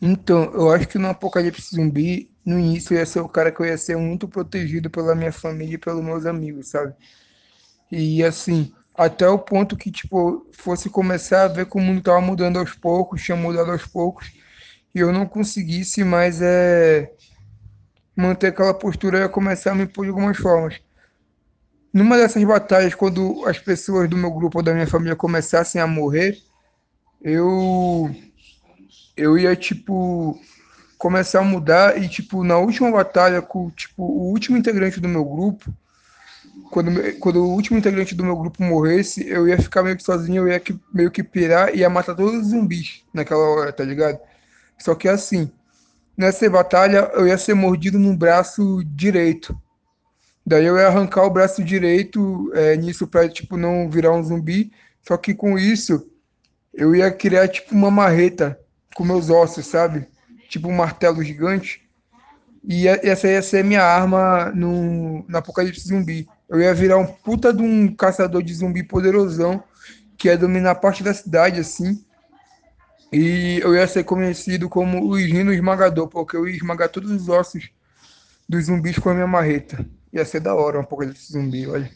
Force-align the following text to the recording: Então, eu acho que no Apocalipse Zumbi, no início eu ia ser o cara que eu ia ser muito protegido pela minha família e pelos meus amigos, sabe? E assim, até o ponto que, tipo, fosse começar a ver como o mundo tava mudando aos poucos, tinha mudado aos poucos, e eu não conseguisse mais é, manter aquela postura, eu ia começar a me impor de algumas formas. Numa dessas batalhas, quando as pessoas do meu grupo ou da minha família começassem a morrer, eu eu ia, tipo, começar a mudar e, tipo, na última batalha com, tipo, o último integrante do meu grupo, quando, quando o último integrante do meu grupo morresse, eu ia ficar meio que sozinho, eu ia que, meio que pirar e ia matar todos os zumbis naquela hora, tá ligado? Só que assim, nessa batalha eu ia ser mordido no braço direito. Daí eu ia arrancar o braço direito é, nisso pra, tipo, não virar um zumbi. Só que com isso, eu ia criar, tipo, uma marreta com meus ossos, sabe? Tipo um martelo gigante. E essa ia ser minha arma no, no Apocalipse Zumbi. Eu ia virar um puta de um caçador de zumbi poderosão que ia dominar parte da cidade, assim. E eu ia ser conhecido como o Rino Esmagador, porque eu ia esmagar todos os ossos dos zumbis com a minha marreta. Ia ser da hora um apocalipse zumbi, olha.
Então, 0.00 0.44
eu 0.52 0.70
acho 0.70 0.86
que 0.88 0.98
no 0.98 1.08
Apocalipse 1.08 1.74
Zumbi, 1.74 2.30
no 2.44 2.58
início 2.58 2.94
eu 2.94 2.98
ia 2.98 3.06
ser 3.06 3.20
o 3.20 3.28
cara 3.28 3.50
que 3.50 3.60
eu 3.60 3.66
ia 3.66 3.78
ser 3.78 3.96
muito 3.96 4.28
protegido 4.28 4.90
pela 4.90 5.14
minha 5.14 5.32
família 5.32 5.74
e 5.74 5.78
pelos 5.78 6.04
meus 6.04 6.26
amigos, 6.26 6.68
sabe? 6.68 6.94
E 7.90 8.22
assim, 8.22 8.72
até 8.94 9.28
o 9.28 9.38
ponto 9.38 9.76
que, 9.76 9.90
tipo, 9.90 10.46
fosse 10.52 10.90
começar 10.90 11.44
a 11.44 11.48
ver 11.48 11.66
como 11.66 11.84
o 11.84 11.88
mundo 11.88 12.02
tava 12.02 12.20
mudando 12.20 12.58
aos 12.58 12.72
poucos, 12.72 13.22
tinha 13.22 13.36
mudado 13.36 13.70
aos 13.70 13.86
poucos, 13.86 14.32
e 14.94 15.00
eu 15.00 15.12
não 15.12 15.26
conseguisse 15.26 16.04
mais 16.04 16.40
é, 16.42 17.10
manter 18.16 18.48
aquela 18.48 18.74
postura, 18.74 19.18
eu 19.18 19.22
ia 19.22 19.28
começar 19.28 19.72
a 19.72 19.74
me 19.74 19.84
impor 19.84 20.04
de 20.04 20.10
algumas 20.10 20.36
formas. 20.36 20.80
Numa 21.92 22.16
dessas 22.16 22.42
batalhas, 22.44 22.94
quando 22.94 23.44
as 23.46 23.58
pessoas 23.58 24.08
do 24.08 24.16
meu 24.16 24.30
grupo 24.30 24.58
ou 24.58 24.62
da 24.62 24.74
minha 24.74 24.86
família 24.86 25.16
começassem 25.16 25.80
a 25.80 25.86
morrer, 25.86 26.36
eu 27.22 28.14
eu 29.16 29.38
ia, 29.38 29.56
tipo, 29.56 30.38
começar 30.98 31.40
a 31.40 31.44
mudar 31.44 32.02
e, 32.02 32.08
tipo, 32.08 32.44
na 32.44 32.58
última 32.58 32.90
batalha 32.90 33.40
com, 33.40 33.70
tipo, 33.70 34.02
o 34.02 34.30
último 34.30 34.56
integrante 34.56 35.00
do 35.00 35.08
meu 35.08 35.24
grupo, 35.24 35.72
quando, 36.70 36.90
quando 37.18 37.44
o 37.44 37.50
último 37.52 37.78
integrante 37.78 38.14
do 38.14 38.24
meu 38.24 38.36
grupo 38.36 38.62
morresse, 38.62 39.26
eu 39.28 39.48
ia 39.48 39.58
ficar 39.58 39.82
meio 39.82 39.96
que 39.96 40.02
sozinho, 40.02 40.42
eu 40.42 40.48
ia 40.48 40.60
que, 40.60 40.78
meio 40.92 41.10
que 41.10 41.22
pirar 41.22 41.74
e 41.74 41.78
ia 41.78 41.90
matar 41.90 42.14
todos 42.14 42.40
os 42.40 42.48
zumbis 42.48 43.02
naquela 43.12 43.48
hora, 43.48 43.72
tá 43.72 43.84
ligado? 43.84 44.18
Só 44.78 44.94
que 44.94 45.08
assim, 45.08 45.50
nessa 46.16 46.48
batalha 46.50 47.10
eu 47.14 47.26
ia 47.26 47.38
ser 47.38 47.54
mordido 47.54 47.98
no 47.98 48.16
braço 48.16 48.82
direito. 48.84 49.58
Daí 50.44 50.64
eu 50.64 50.76
ia 50.76 50.86
arrancar 50.86 51.24
o 51.24 51.30
braço 51.30 51.62
direito 51.62 52.50
é, 52.54 52.76
nisso 52.76 53.06
pra, 53.06 53.28
tipo, 53.28 53.56
não 53.56 53.90
virar 53.90 54.12
um 54.12 54.22
zumbi. 54.22 54.72
Só 55.02 55.16
que 55.16 55.34
com 55.34 55.58
isso, 55.58 56.08
eu 56.72 56.94
ia 56.94 57.10
criar, 57.10 57.48
tipo, 57.48 57.74
uma 57.74 57.90
marreta 57.90 58.58
com 58.96 59.04
meus 59.04 59.28
ossos, 59.28 59.66
sabe? 59.66 60.06
Tipo 60.48 60.68
um 60.68 60.74
martelo 60.74 61.22
gigante. 61.22 61.82
E 62.66 62.88
essa 62.88 63.28
ia 63.28 63.42
ser 63.42 63.62
minha 63.62 63.82
arma 63.82 64.50
no, 64.54 65.24
no 65.28 65.38
Apocalipse 65.38 65.86
Zumbi. 65.86 66.26
Eu 66.48 66.60
ia 66.60 66.74
virar 66.74 66.96
um 66.96 67.06
puta 67.06 67.52
de 67.52 67.62
um 67.62 67.94
caçador 67.94 68.42
de 68.42 68.54
zumbi 68.54 68.82
poderosão 68.82 69.62
que 70.16 70.28
ia 70.28 70.38
dominar 70.38 70.76
parte 70.76 71.02
da 71.02 71.12
cidade, 71.12 71.60
assim. 71.60 72.04
E 73.12 73.60
eu 73.62 73.74
ia 73.74 73.86
ser 73.86 74.04
conhecido 74.04 74.68
como 74.68 75.04
o 75.04 75.16
Rino 75.16 75.52
Esmagador, 75.52 76.08
porque 76.08 76.36
eu 76.36 76.48
ia 76.48 76.56
esmagar 76.56 76.88
todos 76.88 77.10
os 77.10 77.28
ossos 77.28 77.70
dos 78.48 78.64
zumbis 78.64 78.98
com 78.98 79.10
a 79.10 79.14
minha 79.14 79.26
marreta. 79.26 79.84
Ia 80.12 80.24
ser 80.24 80.40
da 80.40 80.54
hora 80.54 80.78
um 80.78 80.82
apocalipse 80.82 81.32
zumbi, 81.32 81.66
olha. 81.66 81.90